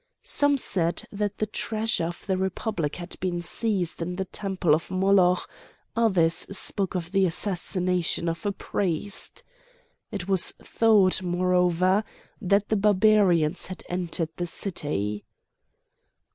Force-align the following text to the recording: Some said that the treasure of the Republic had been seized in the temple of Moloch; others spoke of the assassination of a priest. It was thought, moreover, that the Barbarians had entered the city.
Some 0.23 0.57
said 0.57 1.05
that 1.11 1.37
the 1.37 1.45
treasure 1.45 2.05
of 2.05 2.25
the 2.25 2.35
Republic 2.35 2.95
had 2.95 3.19
been 3.19 3.39
seized 3.39 4.01
in 4.01 4.15
the 4.15 4.25
temple 4.25 4.73
of 4.73 4.89
Moloch; 4.89 5.47
others 5.95 6.33
spoke 6.49 6.95
of 6.95 7.11
the 7.11 7.27
assassination 7.27 8.27
of 8.27 8.43
a 8.43 8.51
priest. 8.51 9.43
It 10.09 10.27
was 10.27 10.53
thought, 10.53 11.21
moreover, 11.21 12.03
that 12.41 12.69
the 12.69 12.77
Barbarians 12.77 13.67
had 13.67 13.83
entered 13.89 14.29
the 14.37 14.47
city. 14.47 15.23